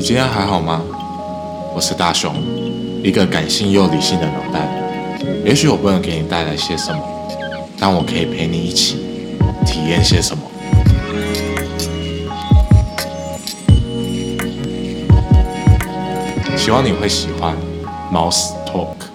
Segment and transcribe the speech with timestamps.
[0.00, 0.82] 你今天还好吗？
[1.74, 2.34] 我是大雄，
[3.04, 4.66] 一个感性又理性的脑袋。
[5.44, 7.02] 也许我不能给你带来些什么，
[7.78, 8.96] 但我可以陪你一起
[9.66, 10.42] 体验些什么。
[16.56, 17.54] 希望你会喜欢
[18.10, 19.09] Mouse Talk。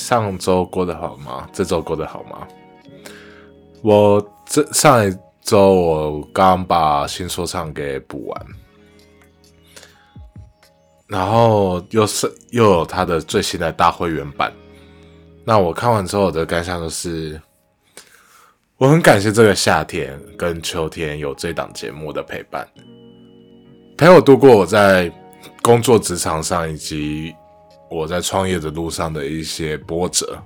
[0.00, 1.46] 上周过得好吗？
[1.52, 2.48] 这周过得好吗？
[3.82, 8.46] 我这上一周我刚把新说唱给补完，
[11.06, 14.52] 然后又是又有他的最新的大会员版。
[15.44, 17.40] 那我看完之后我的感想就是，
[18.76, 22.66] 我很感谢这个夏天跟秋天有这档节目的陪伴，
[23.96, 25.12] 陪我度过我在
[25.62, 27.34] 工作职场上以及。
[27.90, 30.40] 我在创业的路上的一些波折，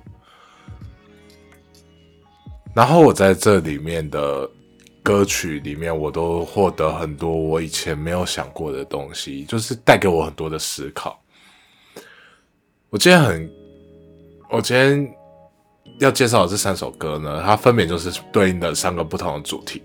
[2.74, 4.50] 然后我在这里面的
[5.02, 11.22] 歌曲里面，我都获得很多我以前没有想过的东西，就是带给我很多的思考。
[12.88, 13.52] 我今天很，
[14.50, 15.14] 我今天
[16.00, 19.82] 要介绍的这三首歌呢，它分别就是对应的三个不同的主题。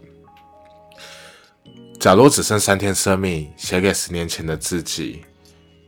[1.99, 5.25] 假如只剩三天生命，写给十年前的自己，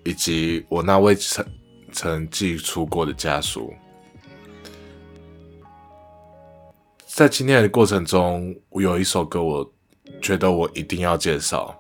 [0.04, 1.46] 以及我那位曾。
[1.92, 3.74] 曾寄出过的家书，
[7.06, 9.70] 在今天的过程中，我有一首歌，我
[10.22, 11.76] 觉得我一定要介绍，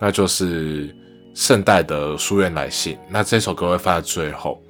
[0.00, 0.94] 那就是
[1.34, 2.98] 圣代的书院来信。
[3.08, 4.60] 那这首歌会放在最后。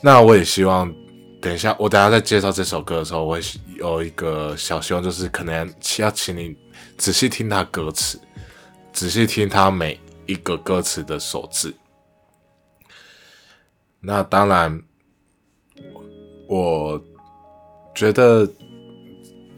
[0.00, 0.92] 那我也希望，
[1.40, 3.40] 等一下我等下在介绍这首歌的时候，我会
[3.76, 5.68] 有一个小希望，就是可能
[5.98, 6.56] 要请你
[6.96, 8.20] 仔细听他歌词，
[8.92, 11.74] 仔细听他每一个歌词的首字。
[14.00, 14.80] 那当然，
[16.46, 17.02] 我
[17.94, 18.48] 觉得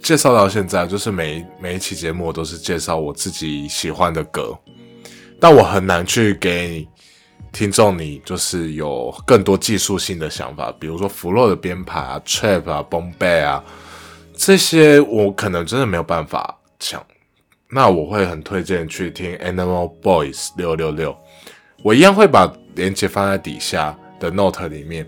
[0.00, 4.56] 介绍到现在，就是每每一期节目我都是介绍我自己喜欢的歌，
[5.38, 6.86] 但我很难去给
[7.52, 13.62] 听众你就是有更多技术性的想法，比如说弗洛的编排啊、trap 啊、b o m b a y 啊
[14.34, 17.04] 这些，我可能真的没有办法讲。
[17.70, 21.14] 那我会很推荐去听 Animal Boys 六六六，
[21.82, 23.98] 我一样会把链接放在底下。
[24.18, 25.06] 的 note 里面，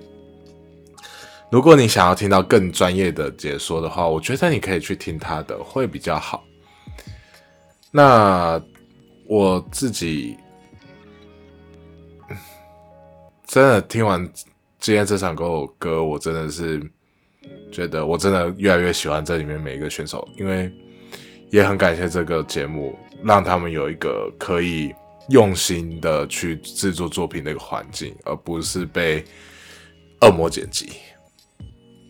[1.50, 6.44] 如果你想要听到更专业的解说的话，我觉得你可以去听他的，会比较好。
[7.90, 8.62] 那
[9.26, 10.36] 我自己
[13.46, 14.24] 真的听完
[14.78, 16.80] 今天这场歌歌，我真的是
[17.72, 20.72] 觉得我真的越来越喜欢这里面每一个选手，因为
[21.50, 24.94] 也很感谢这个节目，让他们有一个可以。
[25.28, 29.24] 用心的去制作作品的一个环境，而不是被
[30.22, 30.92] 恶魔剪辑。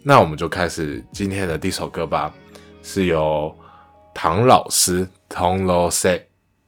[0.03, 2.32] 那我们就开始今天的第一首歌吧，
[2.82, 3.54] 是由
[4.15, 6.22] 唐老师 Tong Lo Se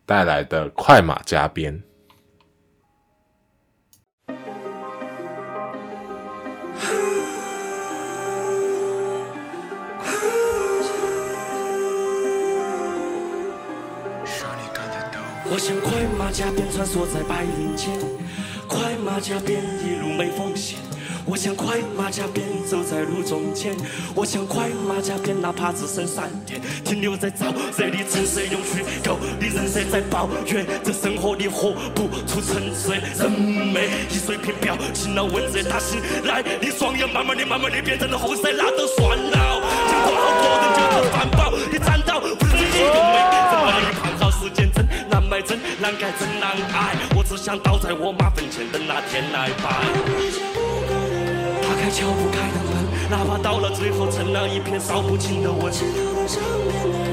[0.05, 1.75] 带来的《快马加鞭》。
[15.53, 17.93] 我想快马加鞭穿梭在白云间，
[18.67, 20.79] 快马加鞭一路没风险。
[21.27, 23.77] 我想快马加鞭走在路中间，
[24.15, 32.95] 我想快马加鞭哪怕只剩三天，停留在燥热的城市，用虚构的人设在抱怨，这生活里活不出层次。
[32.95, 39.61] 人美一水平表情了文字，他醒来，你双眼慢慢的、慢慢的变成了红色，那都算了。
[39.87, 43.42] 见过好多人就能环保，你站到不是一个美，
[45.43, 45.59] 真？
[45.81, 49.83] 难改真难爱，我只想倒在我妈坟前等那天来拜。
[51.61, 55.73] 打开敲不开的门，哪怕到了最后成了一片扫不尽的纹。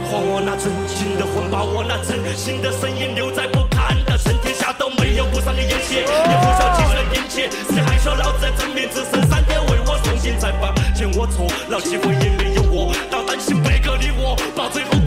[0.10, 4.38] 还我那真心的魂，把我那真心的声音留在不堪的身。
[4.42, 7.50] 天下都没有不散的宴席，也不需要几声殷切。
[7.70, 14.99] 谁还说老子在证明只剩三天为我送行再发现我错，老几回也没有我，到担心背个你我，把最后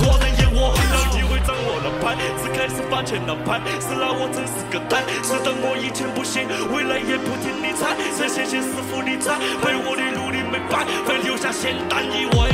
[2.62, 2.68] 牌。
[2.68, 9.34] 开始把钱拿盘，是那我真是个呆，是的我以前不信，未来也不听你猜，是谢谢师傅你猜，
[9.66, 12.51] 为我的努力没白，会留下仙丹一位，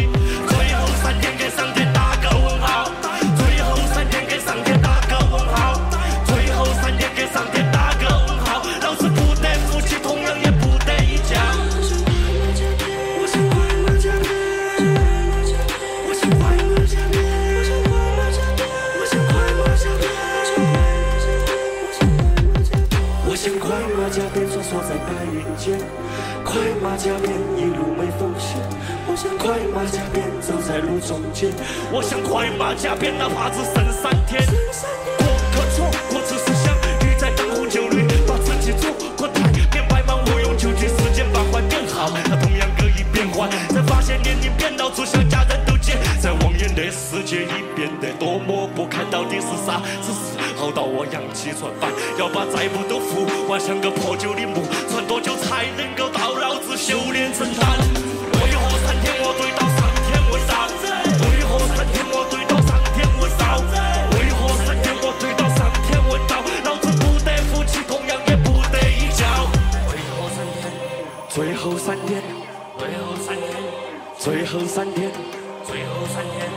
[31.09, 31.49] 中间，
[31.91, 34.45] 我想快马加鞭，哪怕只剩三天。
[35.17, 43.49] 过客错过只是相遇在灯红酒绿，把自己做过太变白忙无用，就去时间把坏变好，它同样可以变坏。
[43.73, 49.81] 才发现年龄变老，就像家人都见，在望眼的世界已变得多么不堪，到底是啥？
[50.05, 51.89] 只是好到我扬起船帆，
[52.21, 54.61] 要把债务都付完，像个破旧的木，
[54.93, 58.08] 船多久才能够到老子修炼成丹？
[71.39, 72.21] 最后三天，
[72.77, 73.47] 最后三天，
[74.19, 75.13] 最后三天，
[75.65, 76.51] 最后三天，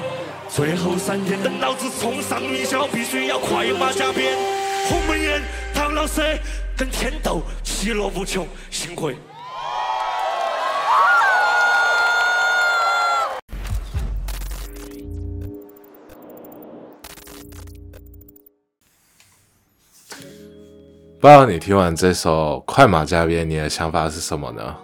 [0.49, 4.35] 最后三天，等老子冲上云霄，必须要快马加鞭。
[4.89, 5.39] 鸿门宴，
[5.71, 6.23] 唐老师
[6.75, 9.15] 跟天斗，其乐无穷，幸会。
[21.21, 24.75] 不知道你听完这首《快马加鞭》，你的想法是什么呢？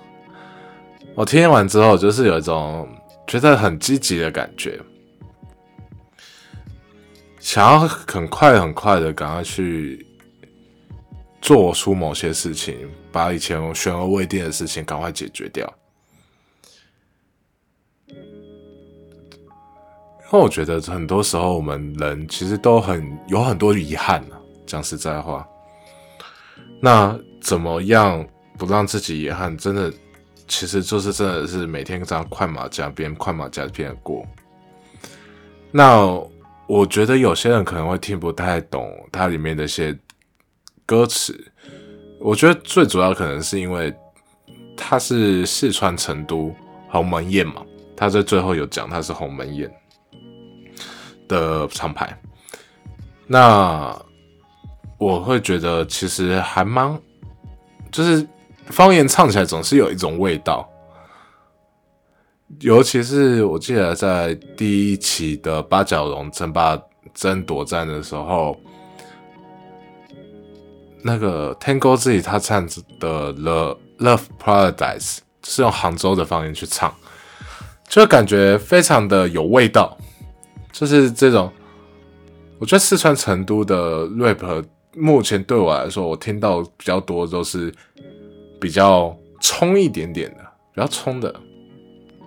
[1.15, 2.87] 我听完之后，就是有一种
[3.25, 4.79] 觉得很积极的感觉，
[7.39, 10.05] 想要很快很快的赶快去
[11.41, 15.67] 做出某些事情，把以前悬而未定的事情赶快解决掉。
[18.07, 18.15] 因
[20.33, 24.37] 为我觉得很多时候我们人其实都很有很多遗憾啊，
[24.67, 25.43] 讲实在话。
[26.79, 28.25] 那怎么样
[28.57, 29.57] 不让自己遗憾？
[29.57, 29.91] 真的，
[30.47, 34.25] 其实就是真的是每天这样快马加鞭、快马加鞭的过。
[35.71, 36.05] 那
[36.67, 39.97] 我觉得有些人可能会听不太懂它里面的一些
[40.85, 41.35] 歌词。
[42.19, 43.93] 我觉得最主要可能是因为
[44.75, 46.53] 它是四川成都
[46.89, 47.63] 鸿门宴嘛，
[47.95, 49.71] 他在最后有讲他是鸿门宴
[51.27, 52.17] 的厂牌。
[53.27, 53.93] 那
[54.97, 56.99] 我会觉得其实还蛮，
[57.91, 58.27] 就是
[58.65, 60.67] 方言唱起来总是有一种味道，
[62.61, 66.75] 尤其是我记得在第一期的八角笼争霸
[67.13, 68.59] 争夺战的时候，
[71.03, 72.67] 那个 Tango 自己他唱
[72.99, 76.91] 的 The Love Paradise 是用杭州的方言去唱，
[77.87, 79.95] 就感觉非常的有味道，
[80.71, 81.53] 就是这种，
[82.57, 84.65] 我觉得四川成都的 rap。
[84.97, 87.71] 目前对我来说，我听到比较多都是
[88.59, 91.33] 比较冲一点点的，比较冲的，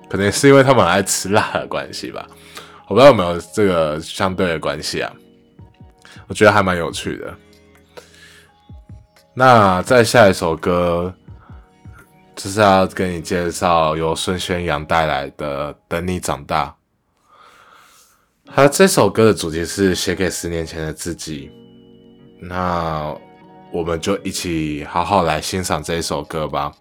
[0.09, 2.25] 可能是因为他们爱吃辣的关系吧。
[2.87, 5.13] 我不知道有没有这个相对的关系啊？
[6.29, 7.35] 我觉得还蛮有趣的。
[9.35, 11.13] 那再下一首歌，
[12.37, 16.67] 就是要跟你介绍由孙宣阳带来的《等你长大》。
[18.53, 21.51] 他这首歌的主题是写给十年前的自己。
[22.41, 23.15] 那
[23.71, 26.73] 我们就一起好好来欣赏这一首歌吧。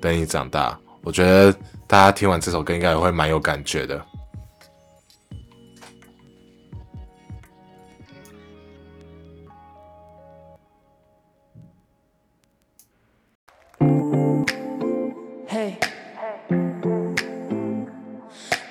[0.00, 1.52] 等你长大，我觉得
[1.86, 4.00] 大家听完这首歌应该也会蛮有感觉的。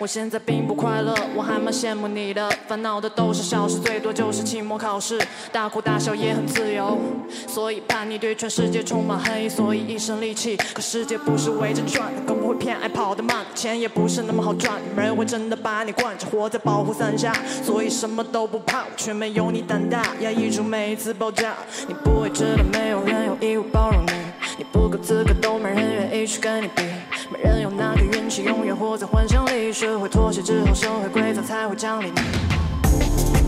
[0.08, 2.50] 我现在并不快乐，我还蛮羡慕你的。
[2.66, 5.20] 烦恼的都是小事，最多就是期末考试，
[5.52, 6.98] 大哭大笑也很自由。
[7.46, 10.56] 所以叛逆对全世界充满恨意，所以一身戾气。
[10.74, 13.46] 可世界不是围着转，更不会偏爱跑得慢。
[13.54, 17.34] 钱也不是那么好赚，没人会真的把你惯着，活在保护伞下。
[17.62, 21.54] 所以什么都不怕，却没有你胆大，压抑住每一次爆炸。
[21.86, 24.27] 你不会知道，没有人有义务包容你，
[24.58, 26.82] 你不够资格，都没人愿意去跟你比。
[27.30, 29.72] 没人有那个运气，永远活在幻想里。
[29.72, 32.22] 学会妥协之后，社会规则才会奖励你。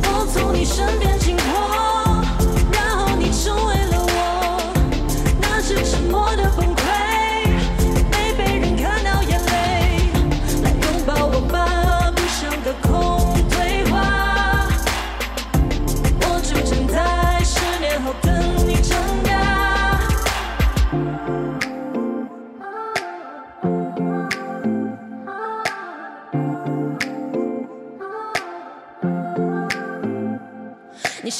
[0.03, 2.18] 我从你身边经过，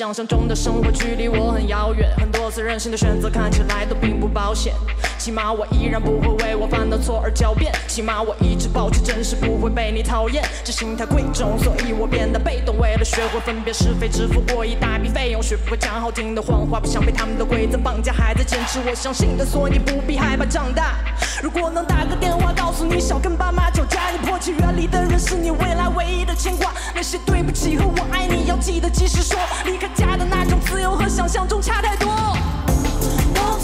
[0.09, 4.73] 想象中的生活距离我很遥远，很多次任性的选择看起来都并不保险。
[5.19, 10.41] 起码我依然不会为我犯的错而狡辩，起码我一直保持真实，不会被你讨厌。
[10.63, 12.79] 这心态贵重，所以我变得被动。
[12.79, 20.95] 为了学会分辨是非，支付过一大笔费用，学不会讲好听的谎话，不想被他们的规则绑架，还在坚持我相信的，所以你不必害怕长大。
[21.43, 26.71] 如果能打个电话告诉你，少跟爸妈吵架，你迫切远离的人是你未来唯一的牵挂。
[26.95, 29.37] 那些对不起和我爱你，要记得及时说。
[29.65, 32.09] 离开家的那种自由和想象中差太多。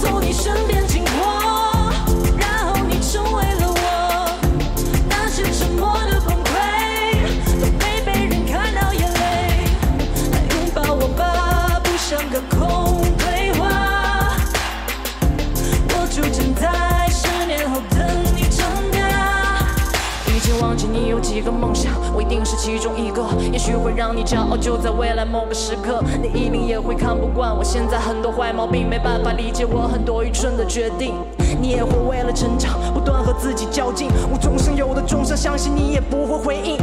[0.05, 1.64] 从你身边经过，
[21.35, 23.21] 一个梦想，我一定是其中一个。
[23.51, 31.13] 也许会让你骄傲，就在未来某个时刻，你一定也会看不惯我现在很多坏毛病，没办法理解我很多愚蠢的决定。
[31.59, 36.74] 你也会为了成长不断和自己较劲，无中生有的重伤相信你也不会回应，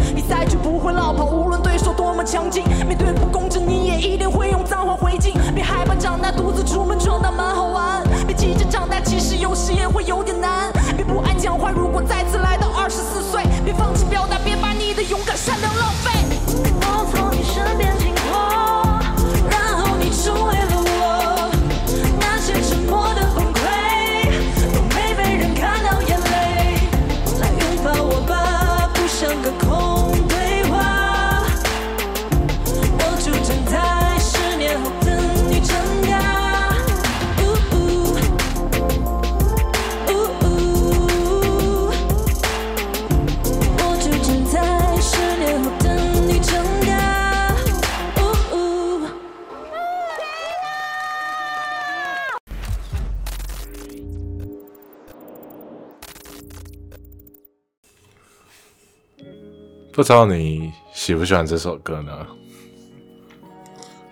[59.92, 62.26] 不知道你喜不喜欢这首歌呢？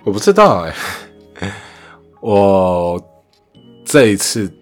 [0.04, 0.74] 我不知道哎、
[2.20, 3.00] 我
[3.84, 4.52] 这一次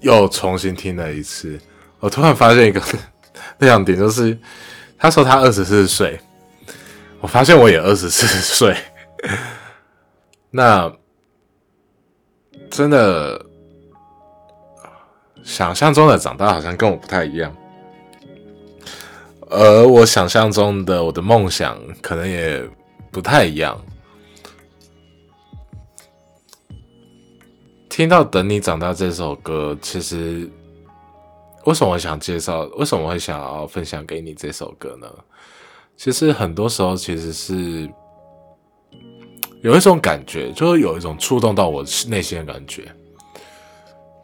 [0.00, 1.58] 又重新听了一次，
[2.00, 2.82] 我突然发现一个
[3.58, 4.36] 亮点，就是
[4.98, 6.20] 他说他二十四岁，
[7.20, 8.76] 我发现我也二十四岁，
[10.50, 10.92] 那
[12.70, 13.44] 真的
[15.44, 17.54] 想象中的长大好像跟我不太一样。
[19.50, 22.62] 而我想象中的我的梦想可能也
[23.10, 23.78] 不太一样。
[27.88, 30.48] 听到《等你长大》这首歌，其实
[31.64, 32.62] 为什么我想介绍？
[32.76, 35.06] 为什么会想要分享给你这首歌呢？
[35.96, 37.90] 其实很多时候其实是
[39.62, 42.90] 有一种感觉，就是有一种触动到我内心的感觉。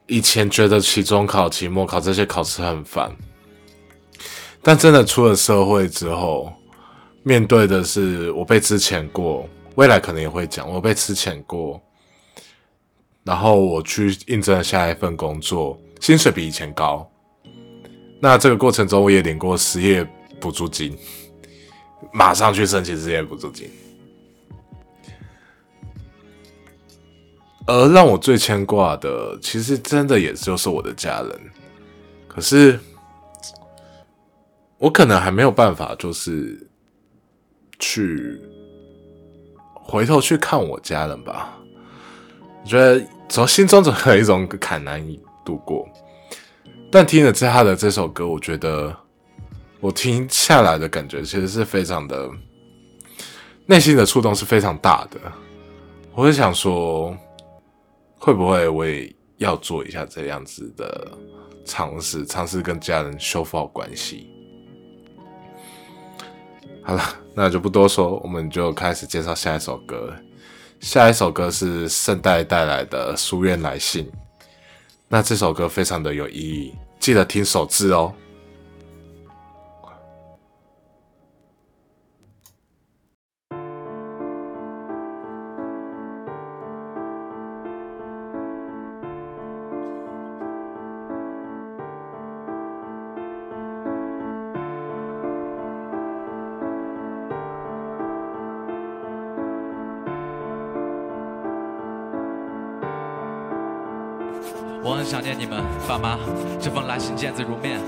[0.07, 3.15] 以前觉得期中考、期末考这些考试很烦，
[4.67, 6.53] 但真的出了社会之后，
[7.23, 11.81] 面对的是我被之前过，未来可能也会讲我被之前过，
[13.23, 17.09] 然后我去应征了下一份工作，薪水比以前高。
[18.21, 20.05] 那这个过程中，我也领过失业
[20.41, 20.99] 补助金，
[22.13, 23.71] 马上去申请失业补助金。
[27.69, 31.41] 而让我最牵挂的，其实真的也就是我的家人。
[32.27, 32.81] 可是，
[34.79, 36.69] 我可能还没有办法，就是
[37.79, 38.41] 去
[39.75, 41.57] 回头去看我家人吧。
[42.63, 45.89] 我觉得从心中总有一种坎难以度过。
[46.91, 48.95] 但听了这他的这首歌，我觉得
[49.81, 52.31] 我听下来的感觉其实是非常的
[53.67, 55.19] 内心的触动是非常大的。
[56.15, 57.17] 我会想说，
[58.19, 61.11] 会不会我也要做一下这样子的
[61.65, 64.31] 尝试，尝试跟家人修复好关系。
[66.87, 67.03] 好了，
[67.35, 70.15] 那就不多说，我们就开始介绍下一首歌。
[70.79, 74.05] 下一首歌是圣代带来的《书院来信》。
[75.09, 78.15] 那这首歌非常的有意义，记得听首字哦。
[107.17, 107.81] 见字如面，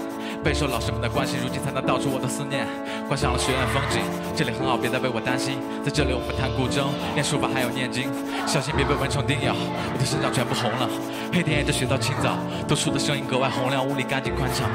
[0.43, 2.67] 备受老师们的关心，如今才能道出我的思念。
[3.09, 4.01] 观赏了学院风景，
[4.37, 5.59] 这里很好，别再为我担心。
[5.85, 8.11] 在这里我们弹古筝，练书法还有念经，
[8.47, 9.55] 小心别被蚊虫叮咬。
[9.55, 10.89] 我的身上全部红了，
[11.33, 12.37] 黑天也就学到清早，
[12.69, 14.69] 读书的声音格外洪亮，屋里干净宽敞，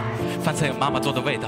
[0.44, 1.48] 饭菜有妈妈做的味道。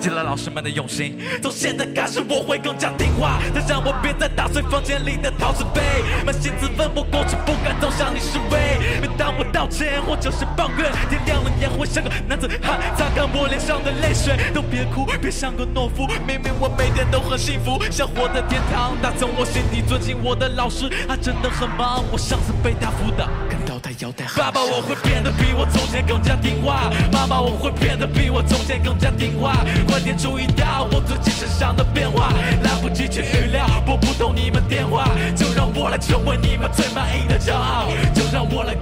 [0.00, 3.38] 记了老师们的用心，从现在开始我会更加听话。
[3.52, 5.82] 再让我别再打碎房间里的陶瓷杯，
[6.24, 9.00] 扪心自问我过去不敢走向你示威。
[9.02, 14.38] 每当我道歉或者是抱怨，天亮了也会像个男子汉擦干我脸上的泪水。
[14.54, 18.96] 都别哭，别像个懦夫，明明我每天都很幸福，像活在天堂。
[19.02, 22.02] 打从我心底尊敬我的老师，他真的很忙。
[22.10, 24.24] 我上次被他辅导，看到他腰带。
[24.36, 26.90] 爸爸，我会变得比我从前更加听话。
[27.12, 29.64] 妈妈，我会变得比我从前更加听话。
[29.88, 35.04] 快点注意到我最近身上的变化，来不及去预料，拨不通你们电话，
[35.34, 38.74] 就让我来成为你们最满意的骄傲，就让我来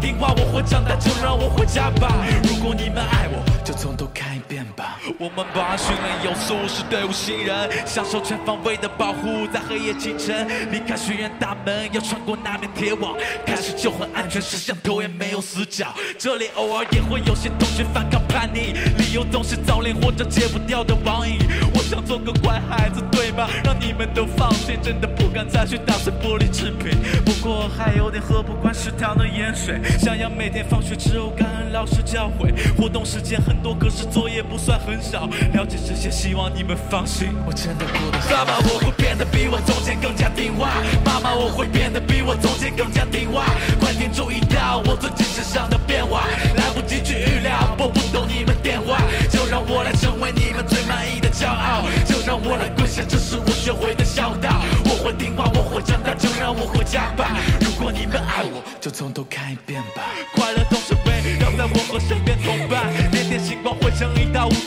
[0.00, 2.26] 听话，我会长大，就让我回家吧。
[2.44, 4.95] 如果你们爱我，就从头看一遍吧。
[5.26, 15.92] 我们班训练有素，是队伍新人，享受全方位的保护，在黑夜清晨离开学院大门，要穿过那面铁网，开始就很安全，摄像头也没有死角。
[16.16, 18.72] 这里偶尔也会有些同学反抗叛逆。
[18.98, 21.38] 理由总是早恋或者戒不掉的网瘾。
[21.74, 23.48] 我想做个乖孩子，对吗？
[23.64, 26.96] 让你们都放心，真的不敢再去打碎玻璃制品。
[27.24, 32.54] 不过还有点喝不惯食堂的盐水，想要每天放学之后感恩老师教诲。
[32.76, 35.15] 活动时间很多，可是作业不算很少。
[35.54, 38.18] 了解这些，希望你们放心，我真的过得。
[38.28, 40.68] 爸爸，我会变得比我从前更加听话。
[41.04, 43.44] 妈妈，我会变得比我从前更加听话。
[43.80, 48.98] 快点注意到我最近身上的变化，来不及去预料，拨不动你们电话，
[49.30, 54.60] 就让我来成为你们最满意的骄傲，就让我来跪下，这是我学会的孝道。
[54.84, 57.36] 我会听话，我会长大，就让我回家吧。
[57.60, 59.75] 如果你们爱我，就从头看一遍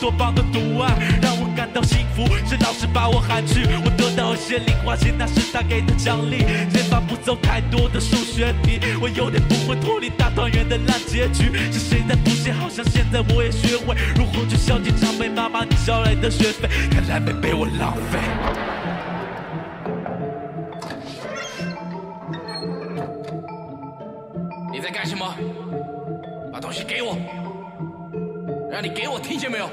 [0.00, 2.24] 一道乌托邦的图案，让我感到幸福。
[2.46, 6.38] 是老师把我喊去，我得到一些零花钱，那是他给的奖励。
[6.70, 11.52] 解法不走太多的数学题，我有点不会脱离大团圆的烂结局。
[11.70, 12.50] 是谁在补习？
[12.50, 15.28] 好像现在我也学会如何去孝敬长辈。
[15.28, 18.18] 妈妈，你交来的学费，看来没被我浪费。
[24.72, 25.26] 你在干什么？
[26.50, 27.16] 把东西给我！
[28.70, 29.68] 让你给我，听见没有？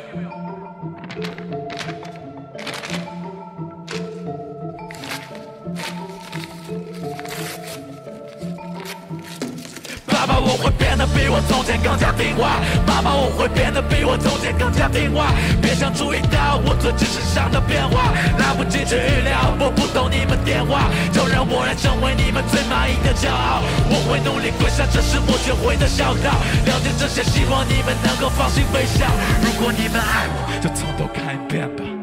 [11.18, 12.62] 比我从前更加听话。
[12.86, 15.34] 妈妈，我会变得比我从前更加听话。
[15.60, 23.66] 别想注意到我最近身上的变化，来不及去预料，拨不懂你们电话，就让我来成为你们最满意的骄傲。
[23.90, 26.30] 我会努力跪下，这是我学会的孝道。
[26.70, 29.10] 了解这些，希望你们能够放心微笑。
[29.42, 31.97] 如果你们爱我，就从头看一遍吧。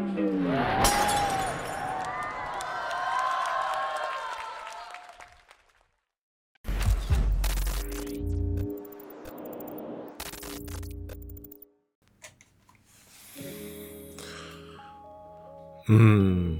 [15.86, 16.58] 嗯，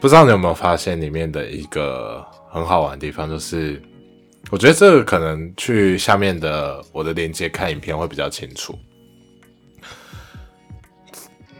[0.00, 3.82] 不知道你有没有发现里面的一个很好玩的地方，就是
[4.50, 8.78] 我觉得这个可能去下面的我的链接看影片会比较清楚。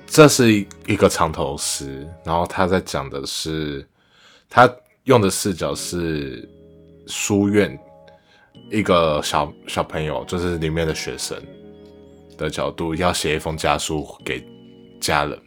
[0.06, 0.52] 这是
[0.86, 3.84] 一个长头诗，然后他在讲的是
[4.48, 4.70] 他
[5.04, 6.46] 用的视角是
[7.06, 7.76] 书院
[8.70, 11.36] 一个小小朋友，就是里面的学生
[12.36, 14.46] 的角度，要写一封家书给
[15.02, 15.38] 家人，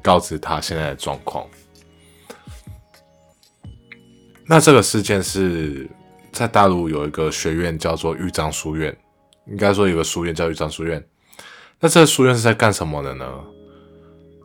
[0.00, 1.46] 告知他现在的状况。
[4.46, 5.86] 那这个事件是
[6.32, 8.96] 在大陆有一个学院叫做豫章书院，
[9.46, 11.04] 应该说有个书院叫豫章书院。
[11.80, 13.26] 那这个书院是在干什么的呢？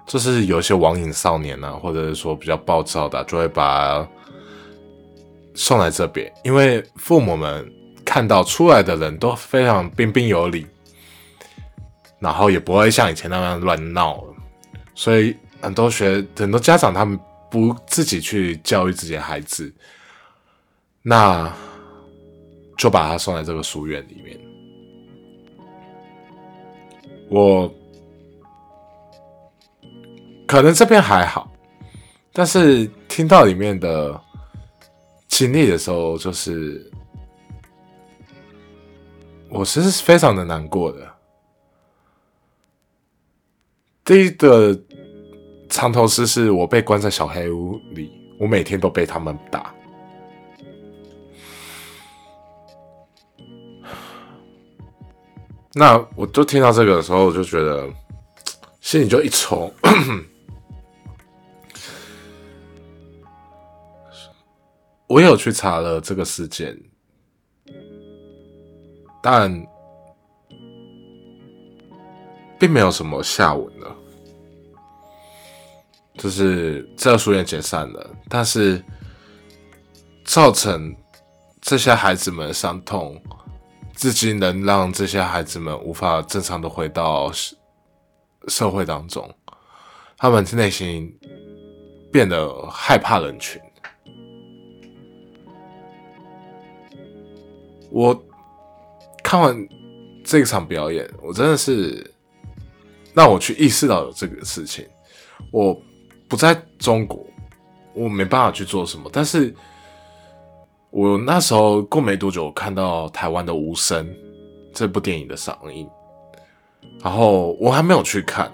[0.06, 4.06] 就是有一些网瘾少年啊，或者是说比较暴躁的，就会把
[5.56, 7.66] 送来这边，因为父母们
[8.04, 10.68] 看到出来的人都非常彬彬有礼，
[12.24, 14.34] 然后也不会像以前那样乱闹了，
[14.96, 17.20] 所以很多学很多家长他们
[17.52, 19.70] 不自己去教育自己的孩子，
[21.02, 21.52] 那
[22.78, 24.40] 就把他送在这个书院里面。
[27.30, 27.70] 我
[30.48, 31.52] 可能这边还好，
[32.32, 34.18] 但是听到里面的
[35.28, 36.90] 经历的时候，就是
[39.50, 41.13] 我其实是非常的难过的。
[44.06, 44.78] 第一个
[45.70, 49.74] 长头诗是我被关在小黑屋里，我每天都被他们打。
[55.74, 57.90] 那我就听到这个的时候，我就觉得
[58.82, 59.74] 心里就一抽。
[65.08, 66.78] 我也有去查了这个事件，
[69.22, 69.66] 但
[72.64, 73.94] 并没有什么下文了。
[76.18, 78.82] 就是这书院解散了，但是
[80.24, 80.96] 造成
[81.62, 83.22] 这些孩子们的伤痛，
[83.98, 87.30] 至今能让这些孩子们无法正常的回到
[88.48, 89.30] 社会当中，
[90.18, 91.14] 他们内心
[92.14, 93.62] 变得害怕人群。
[97.92, 98.18] 我
[99.22, 99.68] 看完
[100.24, 102.13] 这一场表演，我真的是
[103.14, 104.86] 让我去意识到有这个事情。
[105.52, 105.80] 我
[106.28, 107.26] 不在中国，
[107.94, 109.10] 我没办法去做什么。
[109.14, 109.54] 但是
[110.90, 114.08] 我那时候过没多久，看到台湾的《无声》
[114.74, 115.90] 这部电影的上映，
[117.04, 118.52] 然后我还没有去看，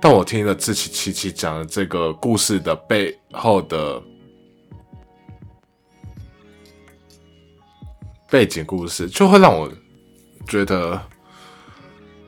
[0.00, 4.02] 但我听了志奇七七讲的这个故事的背后的。
[8.28, 9.70] 背景故事就会让我
[10.48, 11.00] 觉得，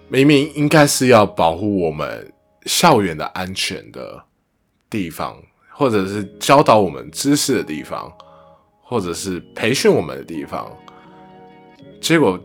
[0.09, 2.33] 明明应该是要保护我们
[2.65, 4.23] 校园的安全的
[4.89, 5.37] 地方，
[5.71, 8.11] 或者是教导我们知识的地方，
[8.83, 10.75] 或者是培训我们的地方，
[12.01, 12.41] 结果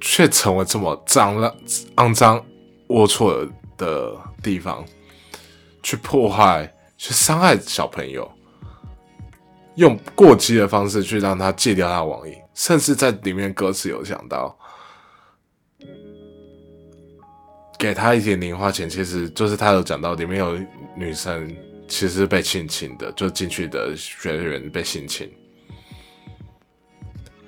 [0.00, 1.52] 却成为这么脏乱、
[1.96, 2.44] 肮脏、
[2.88, 4.84] 龌龊的地方，
[5.82, 8.30] 去破坏、去伤害小朋友。
[9.76, 14.54] 用过激的方式去让他戒掉他网瘾，甚至在里面歌词有讲到，
[17.82, 20.56] 给他一点零花钱，其实就是他有讲到里面有
[20.94, 21.52] 女生
[21.88, 25.28] 其实被性侵的，就进去的学员被性侵，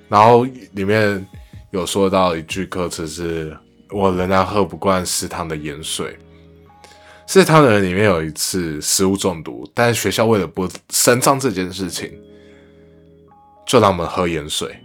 [0.09, 0.43] 然后
[0.73, 1.25] 里面
[1.71, 3.57] 有说到一句歌词是
[3.89, 6.17] ：“我仍然喝不惯食堂的盐水。”
[7.25, 12.11] 是他的人里面有一次食物中毒，但是学校为了不声张这件事情，
[13.65, 14.75] 就让我们喝盐水，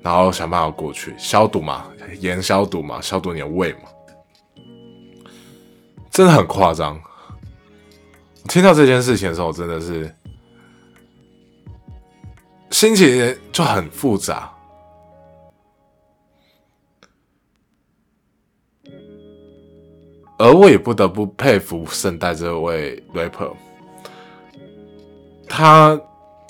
[0.00, 1.12] 然后想办法过去。
[1.18, 1.90] 消毒嘛，
[2.20, 3.80] 盐消毒嘛，消毒你的胃嘛，
[6.14, 6.96] 真的很夸张。
[8.48, 10.14] 听到这件事情的时候，真的是
[12.70, 14.48] 心情就很复杂。
[20.38, 23.52] 而我也不得不佩服圣代这位 rapper，
[25.48, 26.00] 他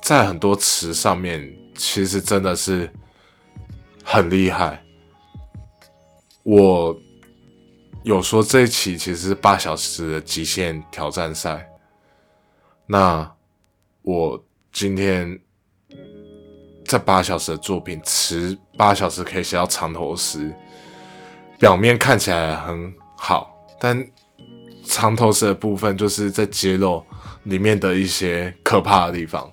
[0.02, 2.90] 在很多词上面其实真的是
[4.04, 4.82] 很厉害。
[6.42, 6.94] 我
[8.04, 11.66] 有说这一期其实是八小时的极限挑战赛，
[12.86, 13.34] 那
[14.02, 15.40] 我今天
[16.84, 20.54] 这八小时的作品持八小时可以写到长头诗，
[21.58, 23.50] 表面看起来很好。
[23.80, 24.06] 但
[24.84, 27.02] 长头诗的部分，就是在揭露
[27.44, 29.50] 里面的一些可怕的地方。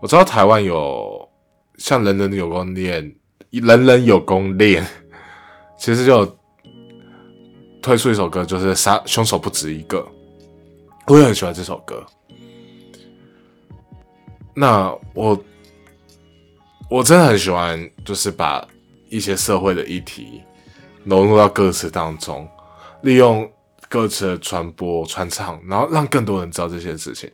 [0.00, 1.17] 我知道台湾有
[1.78, 3.14] 像人人有功练，
[3.50, 4.86] 人人有功练，
[5.78, 6.38] 其实就
[7.80, 10.06] 推出一首歌，就是杀凶手不止一个。
[11.06, 12.04] 我也很喜欢这首歌。
[14.54, 15.42] 那我
[16.90, 18.66] 我真的很喜欢，就是把。
[19.10, 20.42] 一些社会的议题
[21.02, 22.46] 融入到歌词当中，
[23.00, 23.50] 利用
[23.88, 27.32] 歌词的传播传唱，然后让更多人知道这些事情。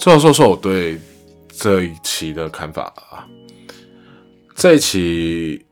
[0.00, 0.98] 最后说说我对
[1.50, 3.28] 这一期的看法啊，
[4.54, 5.62] 这一期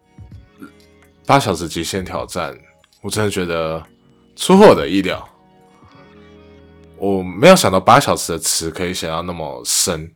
[1.24, 2.54] 八小时极限挑战，
[3.00, 3.82] 我真的觉得
[4.36, 5.26] 出乎我的意料，
[6.98, 10.12] 我没有想到八小时的词可以写到那么深。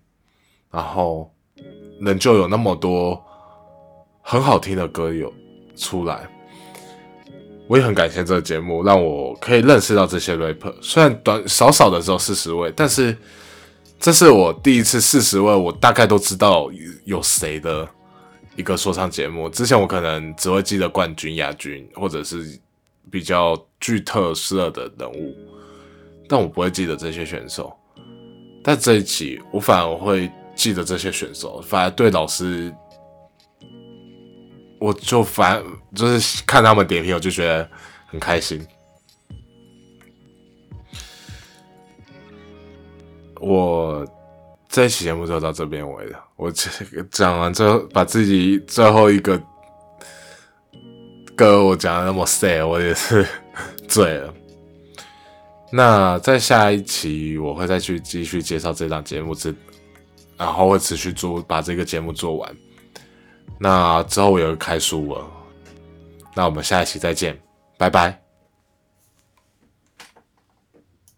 [0.70, 1.33] 然后，
[1.98, 3.18] 能就有那么多
[4.20, 5.33] 很好听的歌有
[5.75, 6.29] 出来，
[7.66, 10.75] 我也很感谢这个节目，让我可以认识到这些 rapper。
[10.83, 13.16] 虽然短少少的只有四十位，但是
[14.03, 16.69] 这是我第一次四十位，我大概都知道
[17.05, 17.88] 有谁的
[18.57, 19.49] 一个说唱节目。
[19.49, 22.59] 之前我可能只会记得冠军、亚军，或者是
[23.09, 25.37] 比较具特色的人物，
[26.29, 27.73] 但我不会记得这些选手。
[28.62, 30.31] 但这一期，我反而会。
[30.55, 32.73] 记得这些选手，反而对老师，
[34.79, 37.69] 我就反就是看他们点评，我就觉得
[38.07, 38.65] 很开心。
[43.43, 44.07] 我
[44.69, 46.07] 这期节目就到这边为
[46.53, 49.41] 止，我讲完之后，把自己最后一个
[51.37, 53.27] 歌我讲的那么 sad，我也是
[53.89, 54.33] 醉了。
[55.73, 59.55] 那在下一期我会再去继续介绍这档节目，之
[60.39, 62.57] 然后会持续做把这个节目做完。
[63.59, 65.27] 那之后我有个开书了，
[66.37, 67.37] 那我们下一期再见，
[67.77, 68.22] 拜拜。